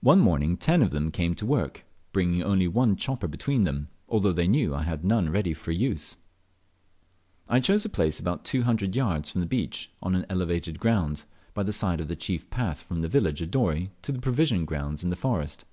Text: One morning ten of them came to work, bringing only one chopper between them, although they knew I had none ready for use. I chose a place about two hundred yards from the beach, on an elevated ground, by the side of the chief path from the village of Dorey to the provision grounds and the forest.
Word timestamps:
One 0.00 0.18
morning 0.18 0.56
ten 0.56 0.82
of 0.82 0.90
them 0.90 1.12
came 1.12 1.36
to 1.36 1.46
work, 1.46 1.84
bringing 2.10 2.42
only 2.42 2.66
one 2.66 2.96
chopper 2.96 3.28
between 3.28 3.62
them, 3.62 3.90
although 4.08 4.32
they 4.32 4.48
knew 4.48 4.74
I 4.74 4.82
had 4.82 5.04
none 5.04 5.30
ready 5.30 5.54
for 5.54 5.70
use. 5.70 6.16
I 7.48 7.60
chose 7.60 7.84
a 7.84 7.88
place 7.88 8.18
about 8.18 8.44
two 8.44 8.62
hundred 8.64 8.96
yards 8.96 9.30
from 9.30 9.40
the 9.40 9.46
beach, 9.46 9.92
on 10.02 10.16
an 10.16 10.26
elevated 10.28 10.80
ground, 10.80 11.22
by 11.54 11.62
the 11.62 11.72
side 11.72 12.00
of 12.00 12.08
the 12.08 12.16
chief 12.16 12.50
path 12.50 12.82
from 12.82 13.02
the 13.02 13.08
village 13.08 13.40
of 13.40 13.52
Dorey 13.52 13.92
to 14.02 14.10
the 14.10 14.18
provision 14.18 14.64
grounds 14.64 15.04
and 15.04 15.12
the 15.12 15.16
forest. 15.16 15.64